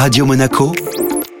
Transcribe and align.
Radio 0.00 0.24
Monaco, 0.24 0.72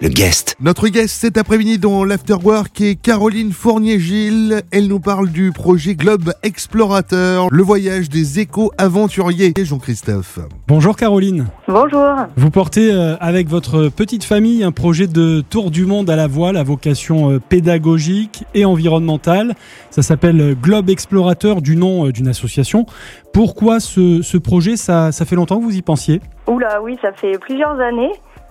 le 0.02 0.08
guest. 0.08 0.54
Notre 0.60 0.88
guest 0.88 1.18
cet 1.18 1.38
après-midi 1.38 1.78
dans 1.78 2.04
l'Afterwork 2.04 2.78
est 2.82 2.94
Caroline 2.94 3.52
Fournier-Gilles. 3.52 4.60
Elle 4.70 4.86
nous 4.86 5.00
parle 5.00 5.30
du 5.30 5.50
projet 5.50 5.94
Globe 5.94 6.34
Explorateur, 6.42 7.48
le 7.50 7.62
voyage 7.62 8.10
des 8.10 8.38
éco-aventuriers. 8.38 9.54
Jean-Christophe. 9.56 10.40
Bonjour 10.68 10.94
Caroline. 10.94 11.46
Bonjour. 11.68 12.16
Vous 12.36 12.50
portez 12.50 12.92
euh, 12.92 13.16
avec 13.18 13.48
votre 13.48 13.88
petite 13.88 14.24
famille 14.24 14.62
un 14.62 14.72
projet 14.72 15.06
de 15.06 15.40
tour 15.40 15.70
du 15.70 15.86
monde 15.86 16.10
à 16.10 16.16
la 16.16 16.26
voile 16.26 16.58
à 16.58 16.62
vocation 16.62 17.30
euh, 17.30 17.38
pédagogique 17.38 18.44
et 18.52 18.66
environnementale. 18.66 19.54
Ça 19.88 20.02
s'appelle 20.02 20.38
euh, 20.38 20.54
Globe 20.54 20.90
Explorateur 20.90 21.62
du 21.62 21.76
nom 21.76 22.10
d'une 22.10 22.28
association. 22.28 22.84
Pourquoi 23.32 23.80
ce, 23.80 24.20
ce 24.20 24.36
projet? 24.36 24.76
Ça, 24.76 25.12
ça 25.12 25.24
fait 25.24 25.36
longtemps 25.36 25.60
que 25.60 25.64
vous 25.64 25.76
y 25.76 25.82
pensiez? 25.82 26.20
Oula, 26.46 26.82
oui, 26.82 26.98
ça 27.00 27.12
fait 27.12 27.38
plusieurs 27.38 27.80
années. 27.80 28.10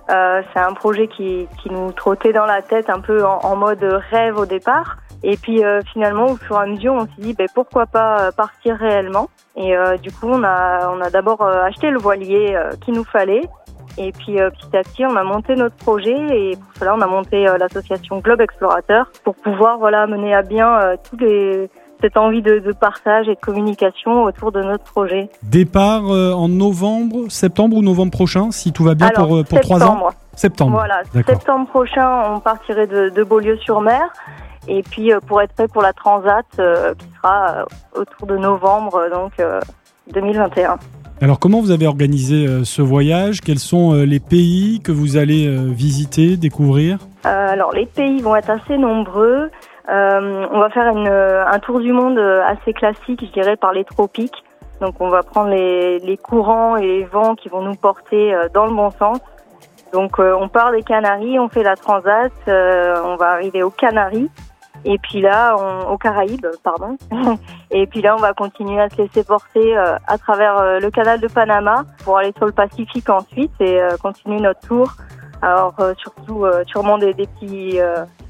Euh, 0.09 0.41
c'est 0.53 0.59
un 0.59 0.73
projet 0.73 1.07
qui, 1.07 1.47
qui, 1.61 1.69
nous 1.69 1.91
trottait 1.91 2.33
dans 2.33 2.45
la 2.45 2.61
tête 2.61 2.89
un 2.89 3.00
peu 3.00 3.23
en, 3.23 3.39
en 3.43 3.55
mode 3.55 3.83
rêve 4.11 4.37
au 4.37 4.45
départ. 4.45 4.97
Et 5.21 5.37
puis 5.37 5.63
euh, 5.63 5.81
finalement, 5.91 6.27
au 6.27 6.37
fur 6.37 6.55
et 6.55 6.63
à 6.63 6.65
mesure, 6.65 6.93
on 6.93 7.05
s'est 7.05 7.21
dit 7.21 7.33
ben, 7.33 7.47
pourquoi 7.54 7.86
pas 7.86 8.19
euh, 8.19 8.31
partir 8.31 8.75
réellement. 8.77 9.29
Et 9.55 9.75
euh, 9.75 9.97
du 9.97 10.11
coup, 10.11 10.27
on 10.29 10.43
a, 10.43 10.89
on 10.89 11.01
a 11.01 11.09
d'abord 11.09 11.41
euh, 11.41 11.64
acheté 11.64 11.91
le 11.91 12.00
voilier 12.00 12.57
qu'il 12.83 12.93
nous 12.93 13.03
fallait. 13.03 13.41
Et 13.97 14.14
puis 14.14 14.36
petit 14.36 14.77
à 14.77 14.81
petit, 14.83 15.05
on 15.05 15.15
a 15.15 15.23
monté 15.23 15.55
notre 15.55 15.75
projet 15.75 16.15
et 16.15 16.55
pour 16.55 16.73
cela, 16.79 16.95
on 16.95 17.01
a 17.01 17.07
monté 17.07 17.43
l'association 17.43 18.19
Globe 18.19 18.39
Explorateur 18.39 19.11
pour 19.25 19.36
pouvoir 19.36 19.78
voilà 19.78 20.07
mener 20.07 20.33
à 20.33 20.41
bien 20.41 20.95
tous 21.09 21.17
les 21.17 21.69
cette 22.01 22.17
envie 22.17 22.41
de, 22.41 22.59
de, 22.59 22.71
partage 22.71 23.27
et 23.27 23.35
de 23.35 23.39
communication 23.39 24.23
autour 24.23 24.51
de 24.51 24.61
notre 24.61 24.83
projet. 24.83 25.29
Départ 25.43 26.11
euh, 26.11 26.31
en 26.31 26.47
novembre, 26.47 27.29
septembre 27.29 27.77
ou 27.77 27.81
novembre 27.81 28.11
prochain, 28.11 28.51
si 28.51 28.71
tout 28.71 28.83
va 28.83 28.95
bien 28.95 29.07
Alors, 29.07 29.27
pour, 29.27 29.45
pour 29.45 29.59
trois 29.59 29.83
ans 29.83 30.09
Septembre. 30.35 30.77
Voilà, 30.77 31.01
septembre 31.25 31.67
prochain, 31.67 32.33
on 32.33 32.39
partirait 32.39 32.88
de, 32.88 33.09
de 33.09 33.23
Beaulieu-sur-Mer. 33.23 34.09
Et 34.69 34.83
puis 34.83 35.11
euh, 35.11 35.19
pour 35.19 35.41
être 35.41 35.53
prêt 35.53 35.67
pour 35.67 35.81
la 35.81 35.94
Transat, 35.94 36.45
euh, 36.59 36.94
qui 36.94 37.06
sera 37.16 37.50
euh, 37.50 38.02
autour 38.02 38.28
de 38.28 38.38
novembre, 38.38 39.09
donc 39.11 39.34
2021. 40.13 40.78
Alors 41.22 41.39
comment 41.39 41.59
vous 41.59 41.72
avez 41.72 41.88
organisé 41.88 42.63
ce 42.63 42.81
voyage? 42.81 43.41
Quels 43.41 43.59
sont 43.59 43.94
les 43.94 44.22
pays 44.22 44.80
que 44.80 44.94
vous 44.94 45.17
allez 45.17 45.50
visiter, 45.73 46.38
découvrir? 46.38 47.00
Alors 47.23 47.73
les 47.73 47.86
pays 47.86 48.22
vont 48.22 48.36
être 48.38 48.50
assez 48.50 48.78
nombreux. 48.78 49.52
Euh, 49.90 50.45
on 50.52 50.59
va 50.59 50.70
faire 50.70 50.88
une, 50.95 51.08
un 51.08 51.59
tour 51.59 51.80
du 51.80 51.92
monde 51.92 52.20
assez 52.20 52.73
classique, 52.73 53.22
je 53.26 53.32
dirais, 53.32 53.56
par 53.56 53.73
les 53.73 53.84
tropiques. 53.84 54.44
Donc 54.81 54.96
on 55.00 55.09
va 55.09 55.23
prendre 55.23 55.50
les, 55.50 56.00
les 56.00 56.18
courants 56.18 56.78
et 56.78 56.88
les 56.88 57.04
vents 57.04 57.36
qui 57.36 57.50
vont 57.50 57.62
nous 57.62 57.76
porter 57.76 58.34
euh, 58.34 58.48
dans 58.54 58.66
le 58.66 58.73
bon 58.73 58.92
sens. 58.92 59.20
Donc 59.94 60.20
euh, 60.20 60.36
on 60.40 60.48
part 60.48 60.72
des 60.72 60.84
Canaries, 60.84 61.40
on 61.40 61.50
fait 61.50 61.64
la 61.64 61.76
transat, 61.76 62.31
euh, 62.48 63.02
on 63.04 63.16
va 63.16 63.31
arriver 63.31 63.64
aux 63.64 63.72
Canaries. 63.72 64.30
Et 64.86 64.98
puis 64.98 65.20
là, 65.20 65.58
on, 65.59 65.92
aux 65.92 65.98
Caraïbes, 65.98 66.48
pardon. 66.64 66.96
et 67.72 67.86
puis 67.88 68.02
là, 68.02 68.16
on 68.16 68.20
va 68.20 68.34
continuer 68.34 68.80
à 68.80 68.90
se 68.90 69.02
laisser 69.02 69.26
porter 69.26 69.78
euh, 69.78 69.98
à 70.08 70.18
travers 70.18 70.80
le 70.80 70.90
canal 70.90 71.20
de 71.20 71.28
Panama 71.28 71.84
pour 72.06 72.18
aller 72.18 72.31
sur 72.38 72.46
le 72.46 72.53
Pacifique 72.53 73.09
ensuite 73.09 73.52
et 73.59 73.81
continuer 74.02 74.40
notre 74.40 74.62
tour. 74.62 74.94
Alors 75.42 75.74
surtout, 75.98 76.46
sûrement 76.66 76.98
des, 76.98 77.14
des 77.14 77.28
petits 77.28 77.80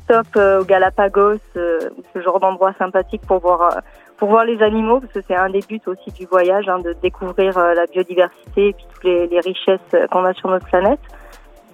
stop 0.09 0.27
euh, 0.35 0.61
au 0.61 0.65
Galapagos, 0.65 1.39
euh, 1.55 1.79
ce 2.13 2.21
genre 2.21 2.39
d'endroit 2.39 2.73
sympathique 2.77 3.21
pour 3.27 3.39
voir 3.39 3.61
euh, 3.61 3.79
pour 4.17 4.29
voir 4.29 4.43
les 4.43 4.61
animaux, 4.61 4.99
parce 4.99 5.13
que 5.13 5.19
c'est 5.25 5.35
un 5.35 5.49
des 5.49 5.61
buts 5.61 5.81
aussi 5.85 6.11
du 6.11 6.25
voyage, 6.25 6.67
hein, 6.67 6.79
de 6.79 6.93
découvrir 7.01 7.57
la 7.57 7.85
biodiversité 7.85 8.67
et 8.67 8.73
puis 8.73 8.85
toutes 8.93 9.03
les, 9.05 9.39
richesses 9.39 10.09
qu'on 10.11 10.25
a 10.25 10.33
sur 10.33 10.49
notre 10.49 10.65
planète. 10.65 10.99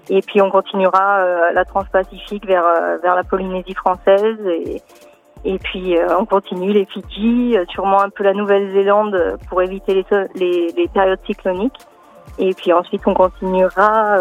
Et 0.09 0.21
puis 0.21 0.43
on 0.43 0.51
continuera 0.51 1.51
la 1.51 1.65
Transpacifique 1.65 2.45
vers 2.45 2.63
vers 3.01 3.15
la 3.15 3.23
Polynésie 3.23 3.73
française 3.73 4.37
et 4.45 4.83
et 5.43 5.57
puis 5.57 5.97
on 6.19 6.25
continue 6.25 6.71
les 6.71 6.85
Fidji, 6.85 7.57
sûrement 7.69 8.01
un 8.01 8.09
peu 8.09 8.23
la 8.23 8.33
Nouvelle-Zélande 8.33 9.39
pour 9.49 9.63
éviter 9.63 10.05
les, 10.35 10.71
les, 10.75 10.87
périodes 10.93 11.19
cycloniques. 11.25 11.79
Et 12.37 12.53
puis 12.53 12.73
ensuite 12.73 13.01
on 13.07 13.15
continuera 13.15 14.19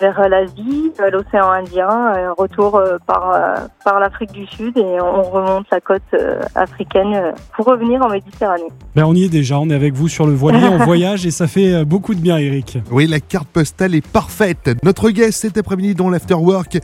vers 0.00 0.28
l'Asie, 0.28 0.92
l'océan 1.12 1.50
Indien, 1.50 1.88
un 1.88 2.32
retour 2.32 2.76
euh, 2.76 2.98
par, 3.06 3.30
euh, 3.30 3.66
par 3.84 4.00
l'Afrique 4.00 4.32
du 4.32 4.46
Sud 4.46 4.76
et 4.76 5.00
on 5.00 5.22
remonte 5.22 5.66
la 5.70 5.80
côte 5.80 6.02
euh, 6.14 6.40
africaine 6.54 7.34
pour 7.54 7.66
revenir 7.66 8.02
en 8.02 8.08
Méditerranée. 8.08 8.68
Ben 8.94 9.04
on 9.04 9.14
y 9.14 9.24
est 9.24 9.28
déjà, 9.28 9.58
on 9.58 9.68
est 9.70 9.74
avec 9.74 9.94
vous 9.94 10.08
sur 10.08 10.26
le 10.26 10.34
voilier 10.34 10.66
en 10.66 10.78
voyage 10.84 11.26
et 11.26 11.30
ça 11.30 11.46
fait 11.46 11.84
beaucoup 11.84 12.14
de 12.14 12.20
bien 12.20 12.38
Eric. 12.38 12.78
Oui, 12.90 13.06
la 13.06 13.20
carte 13.20 13.48
postale 13.48 13.94
est 13.94 14.06
parfaite. 14.06 14.70
Notre 14.82 15.10
guest 15.10 15.40
cet 15.40 15.58
après-midi 15.58 15.94
dans 15.94 16.10
l'Afterwork 16.10 16.78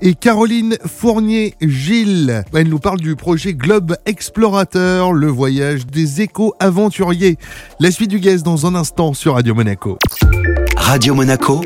est 0.00 0.18
Caroline 0.18 0.76
Fournier-Gilles. 0.84 2.44
Elle 2.54 2.68
nous 2.68 2.78
parle 2.78 3.00
du 3.00 3.16
projet 3.16 3.54
Globe 3.54 3.96
Explorateur, 4.06 5.12
le 5.12 5.26
voyage 5.26 5.86
des 5.86 6.22
éco-aventuriers. 6.22 7.36
La 7.80 7.90
suite 7.90 8.10
du 8.10 8.20
guest 8.20 8.44
dans 8.44 8.66
un 8.66 8.74
instant 8.74 9.14
sur 9.14 9.34
Radio 9.34 9.54
Monaco. 9.54 9.98
Radio 10.76 11.14
Monaco 11.14 11.60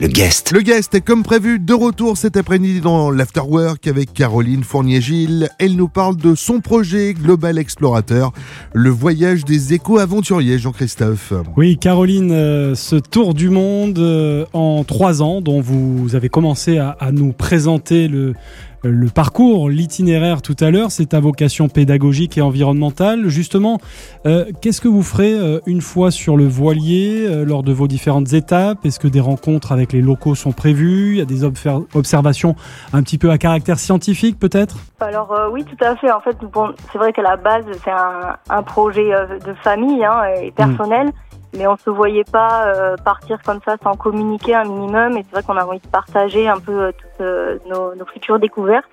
le 0.00 0.06
guest. 0.06 0.52
Le 0.52 0.60
guest 0.60 0.94
est 0.94 1.00
comme 1.00 1.24
prévu 1.24 1.58
de 1.58 1.74
retour 1.74 2.16
cet 2.16 2.36
après-midi 2.36 2.80
dans 2.80 3.10
l'Afterwork 3.10 3.84
avec 3.88 4.12
Caroline 4.12 4.62
Fournier-Gilles. 4.62 5.48
Elle 5.58 5.74
nous 5.74 5.88
parle 5.88 6.16
de 6.16 6.36
son 6.36 6.60
projet 6.60 7.14
Global 7.14 7.58
Explorateur, 7.58 8.32
le 8.72 8.90
voyage 8.90 9.44
des 9.44 9.74
éco-aventuriers, 9.74 10.58
Jean-Christophe. 10.58 11.32
Oui, 11.56 11.78
Caroline, 11.78 12.30
euh, 12.30 12.74
ce 12.76 12.94
tour 12.94 13.34
du 13.34 13.50
monde 13.50 13.98
euh, 13.98 14.44
en 14.52 14.84
trois 14.84 15.20
ans 15.20 15.40
dont 15.40 15.60
vous 15.60 16.14
avez 16.14 16.28
commencé 16.28 16.78
à, 16.78 16.90
à 16.90 17.10
nous 17.10 17.32
présenter 17.32 18.06
le, 18.06 18.34
le 18.84 19.08
parcours, 19.08 19.68
l'itinéraire 19.68 20.40
tout 20.40 20.56
à 20.60 20.70
l'heure, 20.70 20.90
c'est 20.90 21.14
à 21.14 21.20
vocation 21.20 21.68
pédagogique 21.68 22.38
et 22.38 22.42
environnementale. 22.42 23.28
Justement, 23.28 23.78
euh, 24.26 24.44
qu'est-ce 24.60 24.80
que 24.80 24.88
vous 24.88 25.02
ferez 25.02 25.32
euh, 25.32 25.60
une 25.66 25.80
fois 25.80 26.10
sur 26.10 26.36
le 26.36 26.46
voilier 26.46 27.26
euh, 27.26 27.44
lors 27.44 27.62
de 27.62 27.72
vos 27.72 27.88
différentes 27.88 28.32
étapes? 28.32 28.84
Est-ce 28.84 29.00
que 29.00 29.08
des 29.08 29.20
rencontres 29.20 29.72
avec 29.72 29.92
les 29.92 30.00
locaux 30.00 30.34
sont 30.34 30.52
prévues? 30.52 31.12
Il 31.12 31.18
y 31.18 31.20
a 31.20 31.24
des 31.24 31.44
observations 31.44 32.54
un 32.92 33.02
petit 33.02 33.18
peu 33.18 33.30
à 33.30 33.38
caractère 33.38 33.78
scientifique 33.78 34.38
peut-être? 34.38 34.76
Alors 35.00 35.34
oui, 35.52 35.64
tout 35.64 35.84
à 35.84 35.96
fait. 35.96 36.10
En 36.12 36.20
fait, 36.20 36.36
bon, 36.52 36.72
c'est 36.92 36.98
vrai 36.98 37.12
qu'à 37.12 37.22
la 37.22 37.36
base, 37.36 37.64
c'est 37.84 37.90
un, 37.90 38.36
un, 38.48 38.62
projet 38.62 39.10
de 39.44 39.54
famille 39.54 40.04
hein, 40.04 40.22
et 40.40 40.50
personnel. 40.52 41.08
Mmh 41.08 41.37
mais 41.56 41.66
on 41.66 41.76
se 41.76 41.90
voyait 41.90 42.24
pas 42.24 42.66
euh, 42.66 42.96
partir 42.96 43.42
comme 43.42 43.60
ça 43.64 43.76
sans 43.82 43.94
communiquer 43.94 44.54
un 44.54 44.64
minimum. 44.64 45.16
Et 45.16 45.24
c'est 45.24 45.32
vrai 45.32 45.42
qu'on 45.42 45.56
a 45.56 45.64
envie 45.64 45.80
de 45.80 45.88
partager 45.88 46.48
un 46.48 46.58
peu 46.58 46.80
euh, 46.80 46.92
toutes 46.92 47.20
euh, 47.20 47.58
nos, 47.68 47.94
nos, 47.94 48.06
futures 48.06 48.38
découvertes 48.38 48.90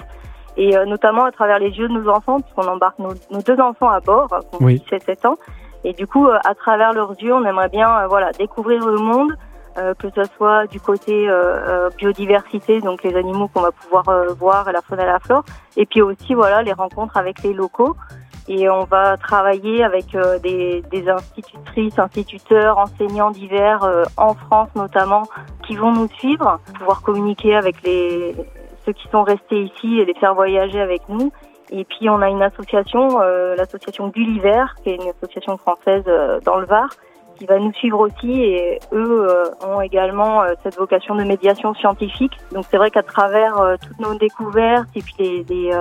et 0.58 0.74
notamment 0.86 1.26
à 1.26 1.34
travers 1.34 1.60
les 1.60 1.70
yeux 1.72 1.90
de 1.90 1.94
nos 1.94 2.10
enfants, 2.10 2.40
puisqu'on 2.40 2.66
embarque 2.70 2.98
nos, 3.00 3.14
nos, 3.30 3.42
deux 3.42 3.60
enfants 3.60 3.90
à 3.90 4.00
bord, 4.00 4.30
qui 4.30 4.64
ont 4.64 4.66
oui. 4.66 4.82
7 4.90 5.26
ans. 5.26 5.36
Et 5.84 5.92
du 5.92 6.08
coup, 6.08 6.30
à 6.30 6.56
travers 6.56 6.94
leurs 6.94 7.22
yeux, 7.22 7.34
on 7.34 7.44
aimerait 7.44 7.68
bien, 7.68 8.08
voilà, 8.08 8.32
découvrir 8.32 8.86
le 8.86 8.96
monde, 8.96 9.36
que 9.76 10.08
ce 10.16 10.24
soit 10.38 10.66
du 10.68 10.80
côté 10.80 11.30
biodiversité, 11.98 12.80
donc 12.80 13.04
les 13.04 13.18
animaux 13.18 13.50
qu'on 13.54 13.64
va 13.64 13.74
pouvoir 13.74 14.06
voir, 14.40 14.72
la 14.72 14.82
faune 14.82 15.02
et 15.02 15.06
la 15.06 15.20
flore, 15.20 15.44
et 15.76 15.86
puis 15.86 16.02
aussi, 16.02 16.34
voilà, 16.34 16.64
les 16.64 16.72
rencontres 16.72 17.18
avec 17.18 17.44
les 17.44 17.52
locaux 17.52 17.98
et 18.48 18.70
on 18.70 18.84
va 18.84 19.18
travailler 19.18 19.84
avec 19.84 20.14
euh, 20.16 20.40
des, 20.40 20.84
des, 20.92 21.10
institutrices, 21.10 21.98
instituteurs, 21.98 22.78
enseignants 22.78 23.32
divers 23.32 23.84
euh, 23.84 24.04
en 24.18 24.34
France 24.36 24.70
notamment 24.76 25.24
qui 25.66 25.76
vont 25.76 25.92
nous 25.92 26.08
suivre, 26.20 26.60
pouvoir 26.78 27.02
communiquer 27.02 27.56
avec 27.56 27.82
les 27.84 28.36
ceux 28.86 28.94
qui 28.94 29.08
sont 29.10 29.24
restés 29.24 29.64
ici 29.64 30.00
et 30.00 30.06
les 30.06 30.14
faire 30.14 30.36
voyager 30.36 30.80
avec 30.80 31.02
nous. 31.10 31.32
Et 31.72 31.84
puis 31.84 32.10
on 32.10 32.22
a 32.22 32.30
une 32.30 32.44
association, 32.44 33.22
euh, 33.22 33.56
l'association 33.56 34.10
Gulliver, 34.10 34.66
qui 34.84 34.92
est 34.92 34.96
une 34.96 35.10
association 35.10 35.58
française 35.58 36.04
euh, 36.08 36.40
dans 36.42 36.58
le 36.58 36.68
Var, 36.68 36.88
qui 37.38 37.46
va 37.46 37.60
nous 37.60 37.74
suivre 37.74 38.00
aussi 38.00 38.32
et 38.32 38.80
eux 38.94 39.28
euh, 39.28 39.46
ont 39.68 39.82
également 39.82 40.44
cette 40.64 40.78
vocation 40.78 41.16
de 41.16 41.24
médiation 41.24 41.74
scientifique. 41.74 42.34
Donc 42.54 42.66
c'est 42.70 42.78
vrai 42.78 42.92
qu'à 42.92 43.04
travers 43.04 43.56
toutes 43.82 44.00
nos 44.00 44.16
découvertes 44.16 44.88
et 44.96 45.02
puis 45.02 45.16
les, 45.20 45.44
les 45.50 45.72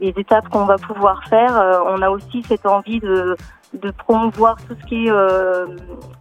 les 0.00 0.14
étapes 0.16 0.48
qu'on 0.48 0.64
va 0.64 0.76
pouvoir 0.76 1.22
faire, 1.28 1.58
euh, 1.58 1.78
on 1.86 2.02
a 2.02 2.10
aussi 2.10 2.42
cette 2.42 2.66
envie 2.66 3.00
de, 3.00 3.36
de 3.74 3.90
promouvoir 3.90 4.56
tout 4.66 4.74
ce 4.80 4.86
qui 4.86 5.06
est 5.06 5.10
euh, 5.10 5.66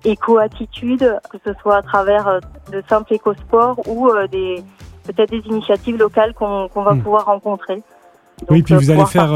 éco-attitude, 0.04 1.18
que 1.32 1.38
ce 1.46 1.54
soit 1.62 1.78
à 1.78 1.82
travers 1.82 2.28
euh, 2.28 2.40
de 2.72 2.84
simples 2.90 3.14
éco-sports 3.14 3.82
ou 3.88 4.10
euh, 4.10 4.28
des 4.28 4.64
peut-être 5.06 5.32
des 5.32 5.44
initiatives 5.48 5.98
locales 5.98 6.34
qu'on 6.34 6.68
va 6.76 6.94
mmh. 6.94 7.02
pouvoir 7.02 7.26
rencontrer. 7.26 7.76
Donc, 7.76 8.52
oui, 8.52 8.62
puis 8.62 8.76
vous 8.76 8.92
allez 8.92 9.06
faire 9.06 9.34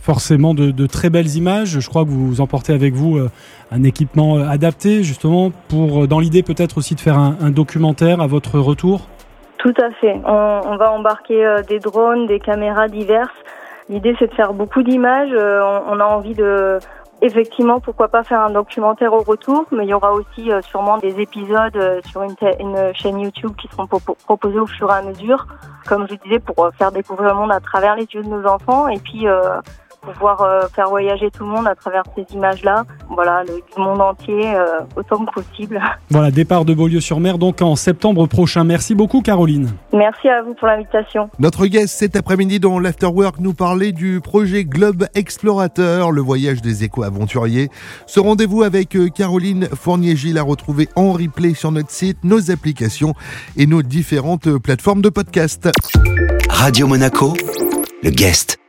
forcément 0.00 0.54
de, 0.54 0.70
de, 0.70 0.86
très 0.86 1.10
belles 1.10 1.36
images. 1.36 1.78
Je 1.78 1.88
crois 1.88 2.04
que 2.04 2.08
vous 2.08 2.40
emportez 2.40 2.72
avec 2.72 2.94
vous 2.94 3.20
un 3.70 3.82
équipement 3.84 4.38
adapté, 4.38 5.02
justement, 5.02 5.52
pour, 5.68 6.08
dans 6.08 6.18
l'idée 6.18 6.42
peut-être 6.42 6.78
aussi 6.78 6.94
de 6.94 7.00
faire 7.00 7.18
un, 7.18 7.36
un, 7.42 7.50
documentaire 7.50 8.22
à 8.22 8.26
votre 8.26 8.58
retour? 8.58 9.02
Tout 9.58 9.74
à 9.80 9.90
fait. 10.00 10.18
On, 10.24 10.60
on 10.64 10.76
va 10.78 10.92
embarquer 10.92 11.56
des 11.68 11.78
drones, 11.78 12.26
des 12.26 12.40
caméras 12.40 12.88
diverses 12.88 13.36
L'idée, 13.88 14.16
c'est 14.18 14.28
de 14.28 14.34
faire 14.34 14.52
beaucoup 14.52 14.82
d'images. 14.82 15.30
Euh, 15.32 15.80
on, 15.86 16.00
a 16.00 16.04
envie 16.04 16.34
de 16.34 16.78
Effectivement, 17.22 17.80
pourquoi 17.80 18.08
pas 18.08 18.22
faire 18.24 18.42
un 18.42 18.50
documentaire 18.50 19.14
au 19.14 19.22
retour, 19.22 19.64
mais 19.72 19.86
il 19.86 19.88
y 19.88 19.94
aura 19.94 20.12
aussi 20.12 20.52
euh, 20.52 20.60
sûrement 20.60 20.98
des 20.98 21.18
épisodes 21.18 21.74
euh, 21.76 22.00
sur 22.04 22.22
une, 22.22 22.34
une, 22.60 22.92
chaîne 22.94 23.18
YouTube 23.18 23.52
qui 23.56 23.68
seront 23.68 23.86
proposés 23.86 24.58
au 24.58 24.66
fur 24.66 24.90
et 24.90 24.96
à 24.96 25.00
mesure, 25.00 25.46
comme 25.86 26.06
je 26.10 26.14
disais, 26.16 26.40
pour 26.40 26.70
faire 26.76 26.92
découvrir 26.92 27.30
le 27.30 27.36
monde 27.36 27.52
à 27.52 27.60
travers 27.60 27.96
les 27.96 28.04
yeux 28.04 28.22
de 28.22 28.28
nos 28.28 28.46
enfants 28.46 28.88
et 28.88 28.98
puis 28.98 29.26
pouvoir 30.12 30.40
euh, 30.42 30.66
faire 30.74 30.88
voyager 30.88 31.30
tout 31.30 31.44
le 31.44 31.50
monde 31.50 31.66
à 31.66 31.74
travers 31.74 32.02
ces 32.14 32.24
images-là, 32.34 32.84
voilà, 33.08 33.42
le, 33.44 33.54
du 33.54 33.80
monde 33.80 34.00
entier, 34.00 34.54
euh, 34.54 34.80
autant 34.96 35.24
que 35.24 35.40
possible. 35.40 35.80
Voilà, 36.10 36.30
départ 36.30 36.64
de 36.64 36.72
Beaulieu-sur-Mer 36.72 37.36
donc 37.36 37.60
en 37.62 37.74
septembre 37.76 38.26
prochain. 38.26 38.64
Merci 38.64 38.94
beaucoup 38.94 39.22
Caroline. 39.22 39.70
Merci 39.92 40.28
à 40.28 40.42
vous 40.42 40.54
pour 40.54 40.68
l'invitation. 40.68 41.28
Notre 41.38 41.66
guest 41.66 41.98
cet 41.98 42.16
après-midi 42.16 42.60
dans 42.60 42.78
l'Afterwork 42.78 43.38
nous 43.40 43.54
parlait 43.54 43.92
du 43.92 44.20
projet 44.20 44.64
Globe 44.64 45.06
Explorateur, 45.14 46.12
le 46.12 46.20
voyage 46.20 46.62
des 46.62 46.84
éco-aventuriers. 46.84 47.70
Ce 48.06 48.20
rendez-vous 48.20 48.62
avec 48.62 48.96
euh, 48.96 49.08
Caroline 49.08 49.68
Fournier-Gilles 49.74 50.38
a 50.38 50.42
retrouvé 50.42 50.88
en 50.96 51.12
replay 51.12 51.54
sur 51.54 51.72
notre 51.72 51.90
site, 51.90 52.18
nos 52.24 52.50
applications 52.50 53.14
et 53.56 53.66
nos 53.66 53.82
différentes 53.82 54.58
plateformes 54.58 55.02
de 55.02 55.08
podcast. 55.08 55.68
Radio 56.48 56.86
Monaco, 56.86 57.34
le 58.02 58.10
guest. 58.10 58.65